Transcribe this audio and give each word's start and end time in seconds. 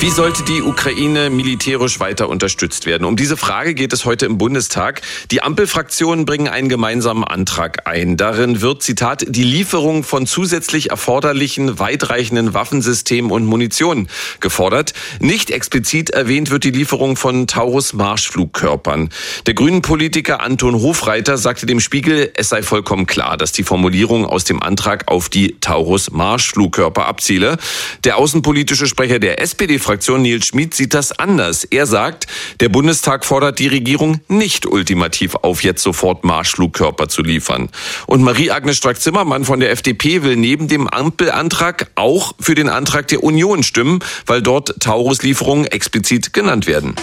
Wie 0.00 0.08
sollte 0.08 0.42
die 0.44 0.62
Ukraine 0.62 1.28
militärisch 1.28 2.00
weiter 2.00 2.30
unterstützt 2.30 2.86
werden? 2.86 3.04
Um 3.04 3.16
diese 3.16 3.36
Frage 3.36 3.74
geht 3.74 3.92
es 3.92 4.06
heute 4.06 4.24
im 4.24 4.38
Bundestag. 4.38 5.02
Die 5.30 5.42
Ampelfraktionen 5.42 6.24
bringen 6.24 6.48
einen 6.48 6.70
gemeinsamen 6.70 7.22
Antrag 7.22 7.86
ein. 7.86 8.16
Darin 8.16 8.62
wird, 8.62 8.82
Zitat, 8.82 9.26
die 9.28 9.42
Lieferung 9.42 10.02
von 10.02 10.26
zusätzlich 10.26 10.88
erforderlichen, 10.88 11.78
weitreichenden 11.78 12.54
Waffensystemen 12.54 13.30
und 13.30 13.44
Munition 13.44 14.08
gefordert. 14.40 14.94
Nicht 15.18 15.50
explizit 15.50 16.08
erwähnt 16.08 16.50
wird 16.50 16.64
die 16.64 16.70
Lieferung 16.70 17.16
von 17.16 17.46
Taurus-Marschflugkörpern. 17.46 19.10
Der 19.44 19.52
grünen 19.52 19.82
Politiker 19.82 20.40
Anton 20.40 20.76
Hofreiter 20.76 21.36
sagte 21.36 21.66
dem 21.66 21.78
Spiegel, 21.78 22.32
es 22.36 22.48
sei 22.48 22.62
vollkommen 22.62 23.04
klar, 23.04 23.36
dass 23.36 23.52
die 23.52 23.64
Formulierung 23.64 24.24
aus 24.24 24.44
dem 24.44 24.62
Antrag 24.62 25.08
auf 25.08 25.28
die 25.28 25.60
Taurus-Marschflugkörper 25.60 27.04
abziele. 27.04 27.58
Der 28.04 28.16
außenpolitische 28.16 28.86
Sprecher 28.86 29.18
der 29.18 29.42
SPD 29.42 29.78
Fraktion 29.90 30.22
Nils 30.22 30.46
Schmid 30.46 30.72
sieht 30.72 30.94
das 30.94 31.10
anders. 31.10 31.64
Er 31.64 31.84
sagt, 31.84 32.28
der 32.60 32.68
Bundestag 32.68 33.24
fordert 33.24 33.58
die 33.58 33.66
Regierung 33.66 34.20
nicht 34.28 34.64
ultimativ 34.64 35.34
auf, 35.34 35.64
jetzt 35.64 35.82
sofort 35.82 36.22
Marschflugkörper 36.22 37.08
zu 37.08 37.22
liefern. 37.22 37.70
Und 38.06 38.22
Marie-Agnes 38.22 38.76
Strack-Zimmermann 38.76 39.44
von 39.44 39.58
der 39.58 39.72
FDP 39.72 40.22
will 40.22 40.36
neben 40.36 40.68
dem 40.68 40.86
Ampelantrag 40.86 41.90
auch 41.96 42.36
für 42.38 42.54
den 42.54 42.68
Antrag 42.68 43.08
der 43.08 43.24
Union 43.24 43.64
stimmen, 43.64 43.98
weil 44.26 44.42
dort 44.42 44.78
Taurus-Lieferungen 44.78 45.66
explizit 45.66 46.32
genannt 46.32 46.68
werden. 46.68 46.94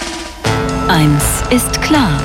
Eins 0.88 1.24
ist 1.50 1.82
klar. 1.82 2.24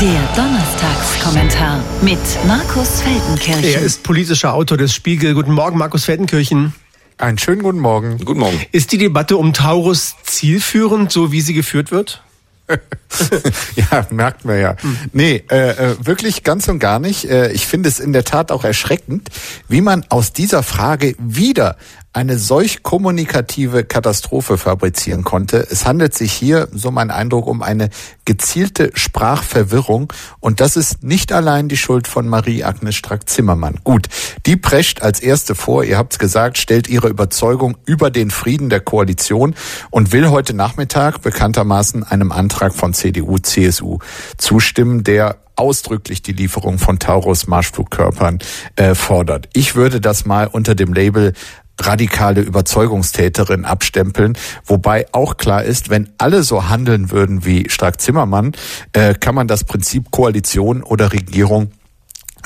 Der 0.00 0.28
Donnerstagskommentar 0.34 1.84
mit 2.02 2.18
Markus 2.48 3.00
Feldenkirchen. 3.00 3.62
Er 3.62 3.82
ist 3.82 4.02
politischer 4.02 4.54
Autor 4.54 4.76
des 4.76 4.92
Spiegel. 4.92 5.34
Guten 5.34 5.52
Morgen, 5.52 5.78
Markus 5.78 6.04
Feldenkirchen. 6.04 6.74
Einen 7.18 7.36
schönen 7.36 7.64
guten 7.64 7.80
Morgen. 7.80 8.18
Guten 8.24 8.38
Morgen. 8.38 8.62
Ist 8.70 8.92
die 8.92 8.98
Debatte 8.98 9.36
um 9.36 9.52
Taurus 9.52 10.14
zielführend, 10.22 11.10
so 11.10 11.32
wie 11.32 11.40
sie 11.40 11.52
geführt 11.52 11.90
wird? 11.90 12.22
ja, 13.74 14.06
merkt 14.10 14.44
man 14.44 14.60
ja. 14.60 14.76
Hm. 14.80 14.96
Nee, 15.12 15.42
äh, 15.50 15.70
äh, 15.70 15.96
wirklich 16.06 16.44
ganz 16.44 16.68
und 16.68 16.78
gar 16.78 17.00
nicht. 17.00 17.24
Äh, 17.28 17.50
ich 17.50 17.66
finde 17.66 17.88
es 17.88 17.98
in 17.98 18.12
der 18.12 18.22
Tat 18.22 18.52
auch 18.52 18.62
erschreckend, 18.62 19.30
wie 19.68 19.80
man 19.80 20.04
aus 20.10 20.32
dieser 20.32 20.62
Frage 20.62 21.16
wieder 21.18 21.76
eine 22.12 22.38
solch 22.38 22.82
kommunikative 22.82 23.84
Katastrophe 23.84 24.56
fabrizieren 24.56 25.24
konnte. 25.24 25.66
Es 25.70 25.84
handelt 25.84 26.14
sich 26.14 26.32
hier, 26.32 26.68
so 26.72 26.90
mein 26.90 27.10
Eindruck, 27.10 27.46
um 27.46 27.62
eine 27.62 27.90
gezielte 28.24 28.90
Sprachverwirrung. 28.94 30.12
Und 30.40 30.60
das 30.60 30.76
ist 30.76 31.02
nicht 31.02 31.32
allein 31.32 31.68
die 31.68 31.76
Schuld 31.76 32.08
von 32.08 32.26
Marie-Agnes 32.28 32.94
Strack-Zimmermann. 32.94 33.80
Gut, 33.84 34.08
die 34.46 34.56
prescht 34.56 35.02
als 35.02 35.20
erste 35.20 35.54
vor, 35.54 35.84
ihr 35.84 35.98
habt's 35.98 36.18
gesagt, 36.18 36.58
stellt 36.58 36.88
ihre 36.88 37.08
Überzeugung 37.08 37.76
über 37.84 38.10
den 38.10 38.30
Frieden 38.30 38.70
der 38.70 38.80
Koalition 38.80 39.54
und 39.90 40.12
will 40.12 40.30
heute 40.30 40.54
Nachmittag 40.54 41.20
bekanntermaßen 41.20 42.04
einem 42.04 42.32
Antrag 42.32 42.74
von 42.74 42.94
CDU, 42.94 43.38
CSU 43.38 43.98
zustimmen, 44.38 45.04
der 45.04 45.36
ausdrücklich 45.58 46.22
die 46.22 46.32
Lieferung 46.32 46.78
von 46.78 46.98
Taurus 46.98 47.46
Marschflugkörpern 47.46 48.38
äh, 48.76 48.94
fordert. 48.94 49.48
Ich 49.52 49.74
würde 49.74 50.00
das 50.00 50.24
mal 50.24 50.46
unter 50.46 50.74
dem 50.74 50.92
Label 50.94 51.32
radikale 51.78 52.40
Überzeugungstäterin 52.40 53.64
abstempeln. 53.64 54.36
Wobei 54.64 55.06
auch 55.12 55.36
klar 55.36 55.62
ist, 55.62 55.90
wenn 55.90 56.10
alle 56.18 56.42
so 56.42 56.68
handeln 56.68 57.10
würden 57.10 57.44
wie 57.44 57.68
Strack-Zimmermann, 57.68 58.52
äh, 58.92 59.14
kann 59.14 59.34
man 59.34 59.48
das 59.48 59.64
Prinzip 59.64 60.10
Koalition 60.10 60.82
oder 60.82 61.12
Regierung 61.12 61.72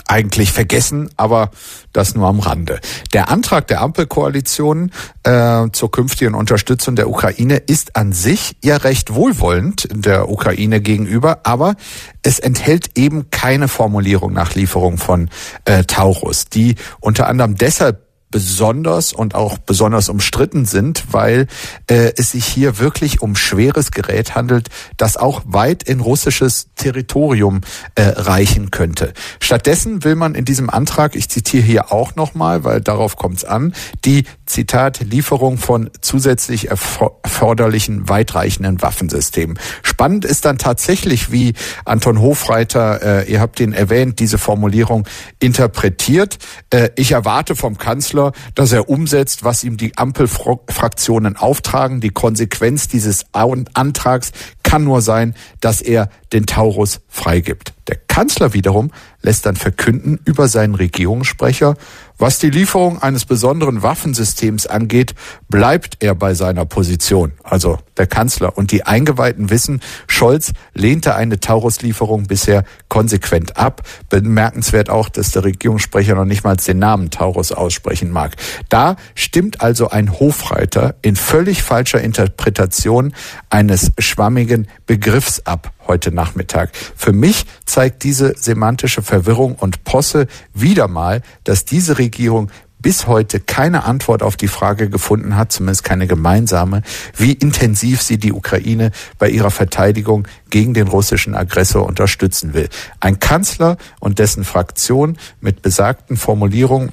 eigentlich 0.06 0.52
vergessen, 0.52 1.10
aber 1.16 1.50
das 1.92 2.14
nur 2.14 2.28
am 2.28 2.40
Rande. 2.40 2.80
Der 3.12 3.30
Antrag 3.30 3.66
der 3.68 3.80
Ampelkoalition 3.80 4.90
äh, 5.22 5.68
zur 5.72 5.90
künftigen 5.90 6.34
Unterstützung 6.34 6.96
der 6.96 7.08
Ukraine 7.08 7.56
ist 7.56 7.96
an 7.96 8.12
sich 8.12 8.56
ja 8.62 8.76
recht 8.76 9.14
wohlwollend 9.14 9.88
der 9.92 10.28
Ukraine 10.28 10.80
gegenüber, 10.80 11.40
aber 11.44 11.76
es 12.22 12.38
enthält 12.38 12.98
eben 12.98 13.30
keine 13.30 13.68
Formulierung 13.68 14.32
nach 14.32 14.54
Lieferung 14.54 14.98
von 14.98 15.30
äh, 15.64 15.84
Taurus, 15.84 16.46
die 16.46 16.74
unter 17.00 17.26
anderem 17.26 17.56
deshalb 17.56 18.11
besonders 18.32 19.12
und 19.12 19.36
auch 19.36 19.58
besonders 19.58 20.08
umstritten 20.08 20.64
sind, 20.64 21.04
weil 21.12 21.46
äh, 21.86 22.12
es 22.16 22.32
sich 22.32 22.44
hier 22.44 22.80
wirklich 22.80 23.22
um 23.22 23.36
schweres 23.36 23.92
Gerät 23.92 24.34
handelt, 24.34 24.68
das 24.96 25.16
auch 25.16 25.42
weit 25.44 25.84
in 25.84 26.00
russisches 26.00 26.66
Territorium 26.74 27.60
äh, 27.94 28.02
reichen 28.02 28.72
könnte. 28.72 29.12
Stattdessen 29.38 30.02
will 30.02 30.16
man 30.16 30.34
in 30.34 30.44
diesem 30.44 30.68
Antrag, 30.68 31.14
ich 31.14 31.28
zitiere 31.28 31.62
hier 31.62 31.92
auch 31.92 32.16
nochmal, 32.16 32.64
weil 32.64 32.80
darauf 32.80 33.16
kommt 33.16 33.36
es 33.38 33.44
an, 33.44 33.74
die 34.04 34.24
Zitat 34.46 35.00
Lieferung 35.00 35.58
von 35.58 35.90
zusätzlich 36.00 36.68
erforderlichen 36.68 38.08
weitreichenden 38.08 38.82
Waffensystemen. 38.82 39.58
Spannend 39.82 40.24
ist 40.24 40.44
dann 40.46 40.58
tatsächlich, 40.58 41.30
wie 41.30 41.52
Anton 41.84 42.20
Hofreiter, 42.20 43.20
äh, 43.22 43.30
ihr 43.30 43.40
habt 43.40 43.60
ihn 43.60 43.72
erwähnt, 43.72 44.18
diese 44.20 44.38
Formulierung 44.38 45.06
interpretiert. 45.38 46.38
Äh, 46.70 46.90
ich 46.96 47.12
erwarte 47.12 47.56
vom 47.56 47.76
Kanzler 47.76 48.21
Kanzler, 48.22 48.32
dass 48.54 48.72
er 48.72 48.88
umsetzt, 48.88 49.44
was 49.44 49.64
ihm 49.64 49.76
die 49.76 49.96
Ampelfraktionen 49.96 51.36
auftragen. 51.36 52.00
Die 52.00 52.10
Konsequenz 52.10 52.88
dieses 52.88 53.26
Antrags 53.32 54.32
kann 54.62 54.84
nur 54.84 55.00
sein, 55.02 55.34
dass 55.60 55.80
er 55.80 56.08
den 56.32 56.46
Taurus 56.46 57.00
freigibt. 57.08 57.74
Der 57.88 57.96
Kanzler 57.96 58.54
wiederum 58.54 58.90
lässt 59.22 59.46
dann 59.46 59.56
verkünden 59.56 60.20
über 60.24 60.48
seinen 60.48 60.74
Regierungssprecher, 60.74 61.76
was 62.18 62.38
die 62.38 62.50
Lieferung 62.50 63.02
eines 63.02 63.24
besonderen 63.24 63.82
Waffensystems 63.82 64.68
angeht, 64.68 65.14
bleibt 65.48 65.96
er 66.00 66.14
bei 66.14 66.34
seiner 66.34 66.64
Position. 66.66 67.32
Also 67.42 67.78
der 67.96 68.06
Kanzler. 68.06 68.56
Und 68.56 68.70
die 68.70 68.84
Eingeweihten 68.84 69.50
wissen, 69.50 69.80
Scholz 70.06 70.52
lehnte 70.72 71.16
eine 71.16 71.40
Taurus-Lieferung 71.40 72.28
bisher 72.28 72.64
konsequent 72.88 73.56
ab. 73.56 73.82
Bemerkenswert 74.08 74.88
auch, 74.88 75.08
dass 75.08 75.32
der 75.32 75.42
Regierungssprecher 75.44 76.14
noch 76.14 76.24
nicht 76.24 76.44
mal 76.44 76.56
den 76.56 76.78
Namen 76.78 77.10
Taurus 77.10 77.50
aussprechen 77.50 78.10
mag. 78.10 78.36
Da 78.68 78.96
stimmt 79.14 79.60
also 79.60 79.90
ein 79.90 80.20
Hofreiter 80.20 80.94
in 81.02 81.16
völlig 81.16 81.62
falscher 81.62 82.00
Interpretation 82.00 83.14
eines 83.50 83.90
schwammigen 83.98 84.68
Begriffs 84.86 85.40
ab 85.44 85.72
heute 85.86 86.12
Nachmittag. 86.12 86.70
Für 86.96 87.12
mich 87.12 87.46
zeigt 87.64 88.04
diese 88.04 88.34
semantische 88.36 89.02
Verwirrung 89.12 89.56
und 89.56 89.84
Posse 89.84 90.26
wieder 90.54 90.88
mal, 90.88 91.20
dass 91.44 91.66
diese 91.66 91.98
Regierung 91.98 92.50
bis 92.78 93.06
heute 93.06 93.40
keine 93.40 93.84
Antwort 93.84 94.22
auf 94.22 94.38
die 94.38 94.48
Frage 94.48 94.88
gefunden 94.88 95.36
hat, 95.36 95.52
zumindest 95.52 95.84
keine 95.84 96.06
gemeinsame, 96.06 96.80
wie 97.14 97.32
intensiv 97.32 98.00
sie 98.00 98.16
die 98.16 98.32
Ukraine 98.32 98.90
bei 99.18 99.28
ihrer 99.28 99.50
Verteidigung 99.50 100.26
gegen 100.48 100.72
den 100.72 100.88
russischen 100.88 101.34
Aggressor 101.34 101.84
unterstützen 101.84 102.54
will. 102.54 102.70
Ein 103.00 103.20
Kanzler 103.20 103.76
und 104.00 104.18
dessen 104.18 104.44
Fraktion 104.44 105.18
mit 105.42 105.60
besagten 105.60 106.16
Formulierungen 106.16 106.90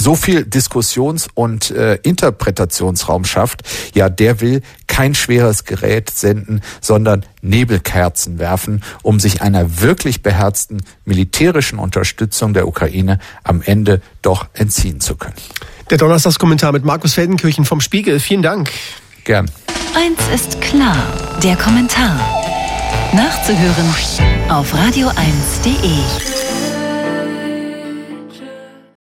so 0.00 0.14
viel 0.14 0.44
Diskussions- 0.44 1.28
und 1.34 1.70
äh, 1.70 1.96
Interpretationsraum 1.96 3.24
schafft, 3.24 3.62
ja, 3.94 4.08
der 4.08 4.40
will 4.40 4.62
kein 4.86 5.14
schweres 5.14 5.64
Gerät 5.64 6.10
senden, 6.10 6.62
sondern 6.80 7.24
Nebelkerzen 7.42 8.38
werfen, 8.38 8.82
um 9.02 9.20
sich 9.20 9.42
einer 9.42 9.80
wirklich 9.80 10.22
beherzten 10.22 10.78
militärischen 11.04 11.78
Unterstützung 11.78 12.54
der 12.54 12.66
Ukraine 12.66 13.18
am 13.44 13.62
Ende 13.62 14.00
doch 14.22 14.46
entziehen 14.54 15.00
zu 15.00 15.16
können. 15.16 15.34
Der 15.90 15.98
Donnerstagskommentar 15.98 16.72
mit 16.72 16.84
Markus 16.84 17.14
Feldenkirchen 17.14 17.64
vom 17.64 17.80
Spiegel. 17.80 18.20
Vielen 18.20 18.42
Dank. 18.42 18.70
Gern. 19.24 19.50
Eins 19.94 20.20
ist 20.34 20.60
klar, 20.60 20.96
der 21.42 21.56
Kommentar. 21.56 22.18
Nachzuhören 23.12 23.94
auf 24.48 24.72
radio1.de. 24.72 26.39